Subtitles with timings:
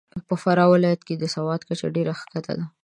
[0.27, 2.65] په فراه ولایت کې د سواد کچه ډېره کښته ده.